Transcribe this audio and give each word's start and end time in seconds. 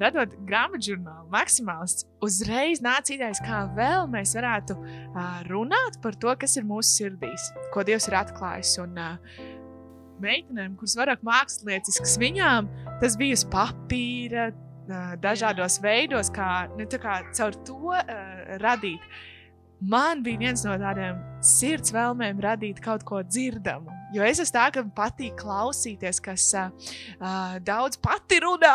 radot 0.00 0.34
grāmatu 0.48 0.92
žurnālu, 0.92 1.26
maksimālists, 1.32 2.06
uzreiz 2.24 2.82
nāca 2.84 3.14
idejas, 3.14 3.40
kā 3.44 3.64
vēl 3.76 4.06
mēs 4.12 4.34
varētu 4.38 4.76
uh, 4.78 5.40
runāt 5.48 5.98
par 6.04 6.16
to, 6.20 6.32
kas 6.38 6.56
ir 6.60 6.68
mūsu 6.68 7.02
sirdīs, 7.02 7.50
ko 7.74 7.84
Dievs 7.86 8.08
ir 8.10 8.18
atklājis. 8.20 8.76
Un, 8.84 8.96
uh, 9.00 9.42
meitenēm, 10.22 10.76
kuras 10.78 10.94
vairāk 10.98 11.24
mākslinieciskas, 11.26 12.14
viņām 12.22 12.70
tas 13.02 13.18
bija 13.18 13.38
uz 13.38 13.44
papīra, 13.52 14.50
uh, 14.52 15.12
dažādos 15.22 15.80
Jā. 15.80 15.86
veidos, 15.88 16.30
kā, 16.34 16.52
nu, 16.78 16.86
kā 16.86 17.18
caur 17.34 17.58
to 17.66 17.96
uh, 17.96 18.56
radīt. 18.62 19.04
Man 19.82 20.22
bija 20.22 20.44
viens 20.44 20.62
no 20.66 20.76
tādiem 20.78 21.18
sirds 21.42 21.92
vēlmēm 21.94 22.40
radīt 22.42 22.80
kaut 22.82 23.04
ko 23.06 23.22
dzirdamu. 23.26 23.92
Jo 24.14 24.24
es 24.26 24.40
esmu 24.42 24.54
tā, 24.54 24.66
ka 24.74 24.82
man 24.84 24.92
patīk 24.96 25.38
klausīties, 25.40 26.20
kas 26.22 26.48
uh, 26.58 26.68
daudz 27.64 27.98
pati 28.02 28.40
runā. 28.44 28.74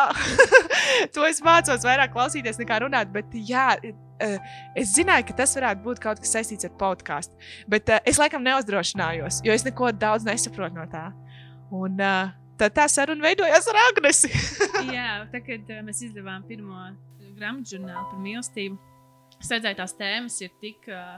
to 1.15 1.27
es 1.27 1.41
mācos 1.45 1.85
vairāk 1.85 2.13
klausīties 2.15 2.59
nekā 2.61 2.81
runāt. 2.85 3.11
Bet, 3.13 3.35
jā, 3.47 3.69
uh, 3.77 4.57
es 4.77 4.95
zināju, 4.95 5.29
ka 5.29 5.37
tas 5.43 5.55
varētu 5.59 5.85
būt 5.85 6.01
kaut 6.03 6.23
kas 6.23 6.33
saistīts 6.37 6.67
ar 6.67 6.73
podkāstu. 6.79 7.37
Bet 7.69 7.93
uh, 7.93 8.01
es 8.07 8.19
laikam 8.21 8.45
neuzdrošinājos, 8.47 9.43
jo 9.45 9.55
es 9.55 9.65
neko 9.67 9.93
daudz 9.95 10.27
nesaprotu 10.27 10.79
no 10.79 10.89
tā. 10.91 11.07
Un, 11.71 12.01
uh, 12.01 12.35
tad 12.57 12.75
tā 12.75 12.89
saruna 12.89 13.29
veidojās 13.29 13.69
ar 13.69 13.81
Agnesi. 13.87 14.33
jā, 14.97 15.23
tad, 15.31 15.41
kad 15.45 15.73
uh, 15.77 15.85
mēs 15.85 16.03
izdevām 16.09 16.43
pirmo 16.49 16.89
grāmatu 17.37 17.77
žurnālu 17.77 18.07
par 18.09 18.21
mīlestību 18.23 18.87
Es 19.37 19.51
redzēju, 19.53 19.77
tās 19.77 19.93
tēmas 19.97 20.35
ir 20.41 20.53
tik 20.61 20.87
uh, 20.89 21.17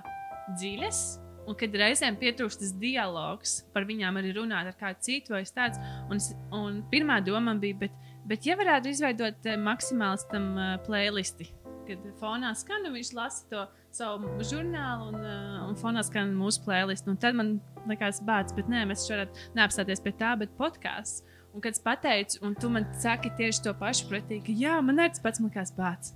dziļas, 0.59 0.99
un 1.47 1.57
kad 1.59 1.75
reizēm 1.81 2.17
pietrūkst 2.19 2.63
tas 2.63 2.73
dialogs, 2.81 3.59
par 3.73 3.87
viņām 3.89 4.19
arī 4.21 4.33
runāt 4.37 4.69
ar 4.69 4.77
kādu 4.79 5.05
citu 5.05 5.35
vai 5.35 5.43
tāds. 5.43 5.79
Un, 6.11 6.21
un 6.55 6.81
pirmā 6.91 7.19
doma 7.25 7.55
bija, 7.59 7.77
bet, 7.85 7.97
bet 8.29 8.47
ja 8.47 8.57
varētu 8.59 8.93
izveidot 8.93 9.49
uh, 9.49 9.57
maksimālistam 9.63 10.51
uh, 10.55 10.75
playlisti, 10.85 11.49
kad 11.89 12.05
fonā 12.21 12.53
skan, 12.57 12.85
un 12.85 12.97
viņš 12.97 13.11
lasa 13.17 13.47
to 13.49 13.65
savu 13.95 14.29
žurnālu, 14.45 15.09
un, 15.13 15.19
uh, 15.23 15.57
un 15.69 15.79
fonā 15.79 16.03
skan 16.05 16.35
mūsu 16.37 16.63
playlisti. 16.67 17.17
Tad 17.21 17.37
man 17.39 17.57
likās, 17.89 18.21
bācis, 18.25 18.55
bet 18.57 18.69
nē, 18.71 18.85
mēs 18.91 19.07
varam 19.09 19.43
neapstāties 19.57 20.03
pie 20.05 20.15
tā, 20.19 20.35
bet 20.39 20.55
podkāsts. 20.59 21.25
Un 21.49 21.63
kad 21.65 21.73
es 21.73 21.81
pateicu, 21.81 22.43
un 22.45 22.53
tu 22.53 22.69
man 22.69 22.85
saki 23.01 23.31
tieši 23.39 23.63
to 23.65 23.73
pašu 23.77 24.05
pretī, 24.11 24.37
ka 24.45 24.53
jā, 24.53 24.75
man 24.85 25.01
ir 25.01 25.15
tas 25.15 25.23
pats, 25.23 25.41
man 25.41 25.49
kāds 25.53 25.73
bācis. 25.73 26.13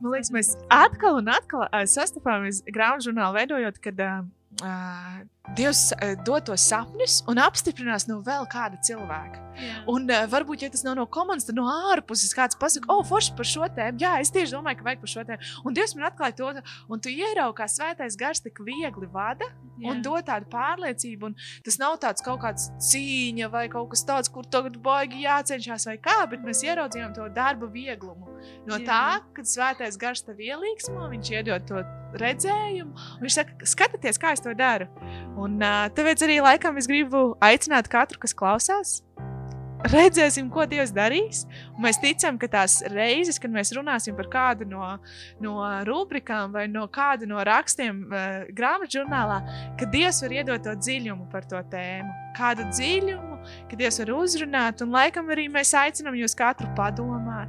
Man 0.00 0.14
liekas, 0.14 0.30
mēs 0.32 0.54
atkal 0.72 1.18
un 1.20 1.28
atkal 1.28 1.66
uh, 1.66 1.82
sastapāmies 1.88 2.62
grāmatu 2.72 3.10
žurnālu 3.10 3.36
veidojot, 3.36 3.80
kad 3.84 4.00
uh, 4.00 4.22
Dievs 5.58 5.90
uh, 5.96 6.12
dod 6.26 6.46
tos 6.46 6.62
sapņus 6.70 7.20
un 7.30 7.40
apstiprinās 7.42 8.06
no 8.06 8.20
vēl 8.26 8.46
kāda 8.50 8.78
cilvēka. 8.86 9.40
Yeah. 9.60 9.80
Un 9.90 10.06
uh, 10.08 10.24
varbūt, 10.30 10.62
ja 10.64 10.70
tas 10.72 10.84
nav 10.86 10.96
no 10.98 11.06
komandas, 11.10 11.48
tad 11.48 11.58
no 11.58 11.66
ārpuses 11.90 12.32
kāds 12.36 12.58
pasakā, 12.60 12.86
oh, 12.92 13.02
forši 13.06 13.34
par 13.36 13.48
šo 13.48 13.66
tēmu. 13.76 14.00
Jā, 14.00 14.14
es 14.22 14.32
tieši 14.34 14.54
domāju, 14.54 14.80
ka 14.80 14.86
vajag 14.86 15.02
par 15.02 15.12
šo 15.12 15.24
tēmu. 15.28 15.50
Un 15.66 15.76
Dievs 15.76 15.96
man 15.98 16.08
atklāja 16.08 16.36
to, 16.38 16.52
un 16.88 17.02
tu 17.02 17.12
ieraugi, 17.12 17.58
kā 17.58 17.66
svētais 17.70 18.18
gars 18.20 18.42
tik 18.44 18.62
viegli 18.66 19.10
vada 19.10 19.48
yeah. 19.48 19.90
un 19.90 20.02
dod 20.06 20.24
tādu 20.30 20.48
pārliecību. 20.52 21.32
Un 21.32 21.38
tas 21.66 21.80
nav 21.82 21.98
tāds 22.04 22.24
kaut 22.24 22.40
kāds 22.44 22.70
cīņa 22.90 23.50
vai 23.52 23.66
kaut 23.72 23.90
kas 23.94 24.06
tāds, 24.06 24.32
kur 24.32 24.46
tagad 24.46 24.78
baigi 24.84 25.24
jācenšas 25.26 25.88
vai 25.90 25.98
kā, 26.02 26.20
bet 26.30 26.46
mēs 26.46 26.62
ieraudzījām 26.66 27.16
to 27.18 27.26
darba 27.34 27.68
vieglumu. 27.70 28.30
No 28.68 28.78
yeah. 28.78 28.86
tā, 28.86 29.32
kad 29.36 29.50
svētais 29.50 29.98
gars 30.00 30.24
tev 30.24 30.40
ielīgsmo, 30.40 31.10
viņš 31.10 31.34
iedod 31.36 31.66
to 31.68 31.82
redzējumu. 32.20 32.94
Viņš 33.22 33.36
saka, 33.36 33.68
skatieties, 33.68 34.18
kā 34.20 34.34
es 34.34 34.42
to 34.44 34.54
daru. 34.56 34.88
Un 35.40 35.60
uh, 35.62 35.86
tāpēc 35.96 36.26
arī 36.26 36.40
laikam 36.44 36.76
es 36.80 36.88
gribu 36.90 37.30
aicināt 37.44 37.88
katru, 37.90 38.20
kas 38.20 38.36
klausās. 38.36 38.98
Redzēsim, 39.88 40.50
ko 40.52 40.66
Dievs 40.68 40.90
darīs. 40.92 41.46
Un 41.72 41.86
mēs 41.86 41.96
ticam, 42.02 42.36
ka 42.40 42.50
tās 42.52 42.80
reizes, 42.92 43.38
kad 43.40 43.52
mēs 43.52 43.72
runāsim 43.72 44.16
par 44.18 44.28
kādu 44.32 44.66
no, 44.68 44.84
no 45.40 45.54
rubrikām 45.88 46.52
vai 46.52 46.66
no 46.68 46.84
kādu 46.92 47.28
no 47.30 47.40
rakstiem 47.46 48.02
uh, 48.10 48.26
grāmatā 48.52 48.98
žurnālā, 48.98 49.40
ka 49.80 49.88
Dievs 49.88 50.20
var 50.26 50.36
iedot 50.36 50.66
to 50.66 50.76
dziļumu 50.76 51.30
par 51.32 51.48
to 51.48 51.62
tēmu. 51.72 52.12
Kādu 52.36 52.68
dziļumu, 52.68 53.40
ka 53.70 53.80
Dievs 53.80 54.02
var 54.04 54.14
uzrunāt, 54.18 54.84
un 54.84 54.92
laikam 54.92 55.32
arī 55.32 55.48
mēs 55.52 55.72
aicinām 55.80 56.18
jūs 56.20 56.36
katru 56.36 56.68
padomāt 56.76 57.48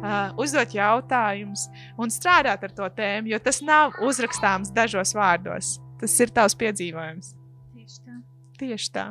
uh, 0.00 0.32
uzdot 0.40 0.72
jautājumus 0.74 1.68
un 2.00 2.12
strādāt 2.12 2.64
ar 2.64 2.78
to 2.80 2.88
tēmu, 2.96 3.34
jo 3.34 3.42
tas 3.42 3.60
nav 3.64 4.00
uzrakstāms 4.00 4.72
dažos 4.76 5.12
vārdos. 5.16 5.76
Tas 6.00 6.16
ir 6.20 6.32
tavs 6.36 6.56
piedzīvojums. 6.60 7.32
Tieši 7.76 8.02
tā. 8.04 8.18
Tieši 8.60 8.90
tā. 8.92 9.06